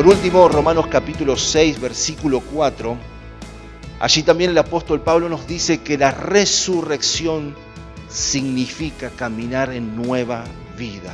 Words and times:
Por 0.00 0.08
último, 0.08 0.48
Romanos 0.48 0.86
capítulo 0.86 1.36
6, 1.36 1.78
versículo 1.78 2.40
4. 2.40 2.96
Allí 3.98 4.22
también 4.22 4.48
el 4.48 4.56
apóstol 4.56 5.02
Pablo 5.02 5.28
nos 5.28 5.46
dice 5.46 5.82
que 5.82 5.98
la 5.98 6.10
resurrección 6.10 7.54
significa 8.08 9.10
caminar 9.10 9.74
en 9.74 9.94
nueva 9.96 10.44
vida. 10.78 11.12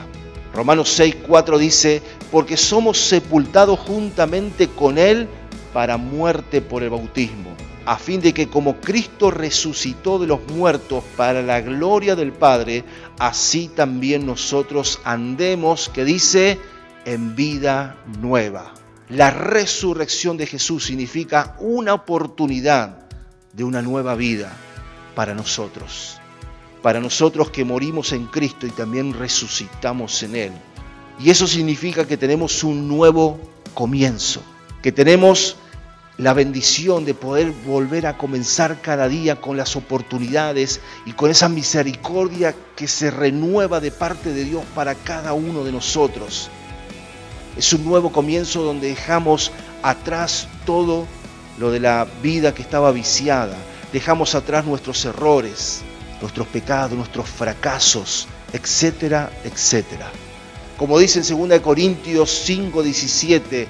Romanos 0.54 0.88
6, 0.91 1.16
4 1.27 1.59
dice, 1.59 2.00
porque 2.30 2.56
somos 2.56 2.96
sepultados 2.98 3.80
juntamente 3.80 4.68
con 4.68 4.98
Él 4.98 5.27
para 5.73 5.96
muerte 5.96 6.60
por 6.60 6.84
el 6.84 6.91
bautismo, 6.91 7.56
a 7.87 7.98
fin 7.98 8.20
de 8.20 8.32
que 8.32 8.46
como 8.46 8.80
Cristo 8.80 9.32
resucitó 9.32 10.20
de 10.20 10.28
los 10.28 10.46
muertos 10.52 11.02
para 11.16 11.42
la 11.42 11.60
gloria 11.60 12.14
del 12.14 12.30
Padre, 12.30 12.84
así 13.18 13.66
también 13.66 14.24
nosotros 14.24 15.00
andemos, 15.02 15.88
que 15.88 16.05
dice, 16.05 16.60
en 17.06 17.34
vida 17.34 17.96
nueva. 18.20 18.74
La 19.09 19.30
resurrección 19.30 20.37
de 20.37 20.47
Jesús 20.47 20.84
significa 20.84 21.56
una 21.60 21.95
oportunidad 21.95 23.09
de 23.55 23.64
una 23.64 23.80
nueva 23.80 24.14
vida 24.14 24.52
para 25.14 25.33
nosotros 25.33 26.20
para 26.87 27.00
nosotros 27.00 27.50
que 27.50 27.64
morimos 27.64 28.12
en 28.12 28.27
Cristo 28.27 28.64
y 28.64 28.70
también 28.70 29.12
resucitamos 29.12 30.23
en 30.23 30.37
Él. 30.37 30.52
Y 31.19 31.30
eso 31.30 31.48
significa 31.48 32.06
que 32.06 32.16
tenemos 32.16 32.62
un 32.62 32.87
nuevo 32.87 33.41
comienzo, 33.75 34.41
que 34.83 34.92
tenemos 34.92 35.56
la 36.16 36.33
bendición 36.33 37.05
de 37.05 37.12
poder 37.12 37.50
volver 37.66 38.06
a 38.06 38.16
comenzar 38.16 38.80
cada 38.83 39.09
día 39.09 39.41
con 39.41 39.56
las 39.56 39.75
oportunidades 39.75 40.80
y 41.05 41.12
con 41.14 41.28
esa 41.28 41.48
misericordia 41.48 42.55
que 42.77 42.86
se 42.86 43.11
renueva 43.11 43.80
de 43.80 43.91
parte 43.91 44.33
de 44.33 44.45
Dios 44.45 44.62
para 44.73 44.95
cada 44.95 45.33
uno 45.33 45.64
de 45.64 45.73
nosotros. 45.73 46.50
Es 47.56 47.72
un 47.72 47.84
nuevo 47.84 48.12
comienzo 48.12 48.62
donde 48.62 48.88
dejamos 48.88 49.50
atrás 49.82 50.48
todo 50.64 51.06
lo 51.58 51.70
de 51.70 51.80
la 51.80 52.06
vida 52.22 52.54
que 52.54 52.62
estaba 52.62 52.92
viciada, 52.92 53.56
dejamos 53.92 54.34
atrás 54.34 54.66
nuestros 54.66 55.04
errores, 55.04 55.82
nuestros 56.20 56.46
pecados, 56.48 56.92
nuestros 56.92 57.28
fracasos, 57.28 58.28
etcétera, 58.52 59.30
etcétera. 59.44 60.10
Como 60.77 60.98
dice 60.98 61.20
en 61.20 61.48
2 61.48 61.60
Corintios 61.60 62.30
5, 62.44 62.82
17, 62.82 63.68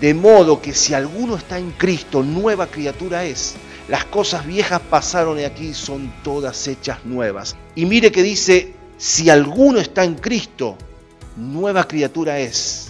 de 0.00 0.14
modo 0.14 0.60
que 0.60 0.74
si 0.74 0.92
alguno 0.92 1.36
está 1.36 1.58
en 1.58 1.70
Cristo, 1.70 2.22
nueva 2.22 2.66
criatura 2.66 3.24
es. 3.24 3.54
Las 3.88 4.04
cosas 4.04 4.46
viejas 4.46 4.80
pasaron 4.90 5.38
y 5.38 5.44
aquí 5.44 5.74
son 5.74 6.12
todas 6.22 6.68
hechas 6.68 7.04
nuevas. 7.04 7.56
Y 7.74 7.86
mire 7.86 8.12
que 8.12 8.22
dice, 8.22 8.74
si 8.98 9.30
alguno 9.30 9.78
está 9.78 10.04
en 10.04 10.14
Cristo, 10.14 10.76
nueva 11.36 11.86
criatura 11.88 12.38
es. 12.38 12.81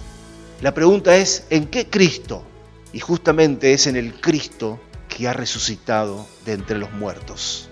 La 0.62 0.72
pregunta 0.72 1.16
es, 1.16 1.44
¿en 1.50 1.66
qué 1.66 1.88
Cristo? 1.90 2.44
Y 2.92 3.00
justamente 3.00 3.72
es 3.72 3.88
en 3.88 3.96
el 3.96 4.14
Cristo 4.20 4.78
que 5.08 5.26
ha 5.26 5.32
resucitado 5.32 6.24
de 6.46 6.52
entre 6.52 6.78
los 6.78 6.92
muertos. 6.92 7.68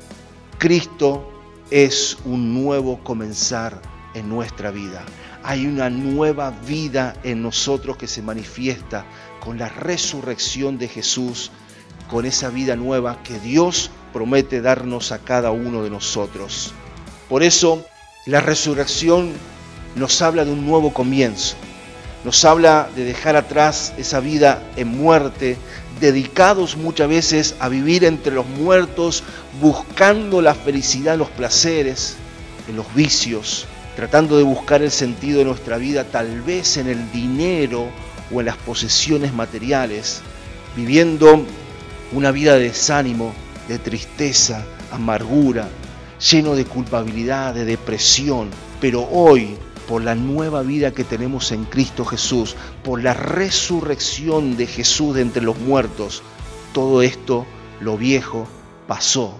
Cristo 0.58 1.30
es 1.70 2.18
un 2.24 2.52
nuevo 2.52 2.98
comenzar 3.04 3.80
en 4.14 4.28
nuestra 4.28 4.72
vida. 4.72 5.04
Hay 5.44 5.66
una 5.66 5.88
nueva 5.88 6.50
vida 6.50 7.14
en 7.22 7.42
nosotros 7.42 7.96
que 7.96 8.08
se 8.08 8.22
manifiesta 8.22 9.06
con 9.38 9.56
la 9.56 9.68
resurrección 9.68 10.76
de 10.76 10.88
Jesús, 10.88 11.52
con 12.10 12.26
esa 12.26 12.48
vida 12.48 12.74
nueva 12.74 13.22
que 13.22 13.38
Dios 13.38 13.92
promete 14.12 14.60
darnos 14.60 15.12
a 15.12 15.20
cada 15.20 15.52
uno 15.52 15.84
de 15.84 15.90
nosotros. 15.90 16.74
Por 17.28 17.44
eso 17.44 17.84
la 18.26 18.40
resurrección 18.40 19.30
nos 19.94 20.20
habla 20.22 20.44
de 20.44 20.50
un 20.50 20.66
nuevo 20.66 20.92
comienzo, 20.92 21.54
nos 22.24 22.44
habla 22.44 22.88
de 22.94 23.04
dejar 23.04 23.36
atrás 23.36 23.92
esa 23.96 24.20
vida 24.20 24.62
en 24.76 24.88
muerte, 24.88 25.56
dedicados 26.00 26.76
muchas 26.76 27.08
veces 27.08 27.54
a 27.60 27.68
vivir 27.68 28.04
entre 28.04 28.34
los 28.34 28.46
muertos, 28.46 29.22
buscando 29.60 30.42
la 30.42 30.54
felicidad 30.54 31.14
en 31.14 31.20
los 31.20 31.30
placeres, 31.30 32.16
en 32.68 32.76
los 32.76 32.92
vicios, 32.94 33.66
tratando 33.96 34.36
de 34.36 34.42
buscar 34.42 34.82
el 34.82 34.90
sentido 34.90 35.38
de 35.38 35.44
nuestra 35.46 35.76
vida 35.76 36.04
tal 36.04 36.42
vez 36.42 36.76
en 36.76 36.88
el 36.88 37.10
dinero 37.12 37.86
o 38.32 38.40
en 38.40 38.46
las 38.46 38.56
posesiones 38.56 39.32
materiales, 39.32 40.20
viviendo 40.76 41.44
una 42.12 42.30
vida 42.30 42.54
de 42.54 42.64
desánimo, 42.64 43.32
de 43.68 43.78
tristeza, 43.78 44.64
amargura, 44.90 45.68
lleno 46.30 46.54
de 46.54 46.64
culpabilidad, 46.64 47.54
de 47.54 47.64
depresión. 47.64 48.50
Pero 48.80 49.08
hoy 49.10 49.56
por 49.90 50.04
la 50.04 50.14
nueva 50.14 50.62
vida 50.62 50.92
que 50.92 51.02
tenemos 51.02 51.50
en 51.50 51.64
Cristo 51.64 52.04
Jesús, 52.04 52.54
por 52.84 53.02
la 53.02 53.12
resurrección 53.12 54.56
de 54.56 54.68
Jesús 54.68 55.16
de 55.16 55.22
entre 55.22 55.42
los 55.42 55.58
muertos, 55.58 56.22
todo 56.72 57.02
esto, 57.02 57.44
lo 57.80 57.98
viejo, 57.98 58.46
pasó. 58.86 59.34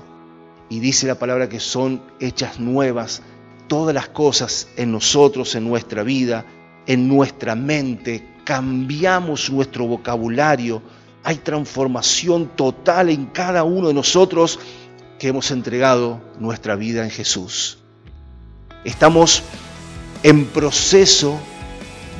Y 0.69 0.81
dice 0.81 1.07
la 1.07 1.21
palabra 1.21 1.49
que 1.49 1.61
son 1.61 2.03
hechas 2.19 2.59
nuevas 2.59 3.23
todas 3.69 3.95
las 3.95 4.09
cosas 4.09 4.67
en 4.77 4.91
nosotros, 4.91 5.55
en 5.55 5.69
nuestra 5.69 6.03
vida, 6.03 6.45
en 6.89 7.07
nuestra 7.07 7.55
mente. 7.55 8.27
Cambiamos 8.43 9.51
nuestro 9.51 9.87
vocabulario. 9.87 10.83
Hay 11.23 11.37
transformación 11.37 12.51
total 12.57 13.11
en 13.11 13.27
cada 13.27 13.63
uno 13.63 13.87
de 13.87 13.95
nosotros 13.95 14.59
que 15.21 15.29
hemos 15.29 15.53
entregado 15.53 16.21
nuestra 16.41 16.75
vida 16.75 17.05
en 17.05 17.11
Jesús. 17.11 17.79
Estamos 18.85 19.45
en 20.23 20.47
proceso 20.47 21.39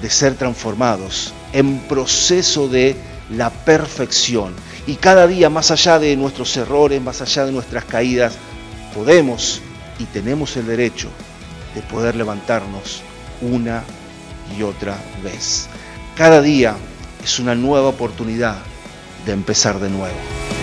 de 0.01 0.11
ser 0.11 0.35
transformados, 0.35 1.33
en 1.53 1.79
proceso 1.81 2.69
de 2.69 2.97
la 3.31 3.51
perfección. 3.51 4.55
Y 4.87 4.95
cada 4.97 5.27
día, 5.27 5.51
más 5.51 5.71
allá 5.71 5.99
de 5.99 6.17
nuestros 6.17 6.57
errores, 6.57 7.01
más 7.01 7.21
allá 7.21 7.47
de 7.47 7.53
nuestras 7.53 7.85
caídas, 7.85 8.35
podemos 8.95 9.61
y 9.99 10.05
tenemos 10.05 10.57
el 10.57 10.67
derecho 10.67 11.09
de 11.75 11.83
poder 11.83 12.17
levantarnos 12.17 13.03
una 13.43 13.85
y 14.59 14.63
otra 14.63 14.97
vez. 15.23 15.69
Cada 16.17 16.43
día 16.43 16.77
es 17.23 17.39
una 17.39 17.55
nueva 17.55 17.89
oportunidad 17.89 18.57
de 19.27 19.33
empezar 19.33 19.79
de 19.79 19.91
nuevo. 19.91 20.60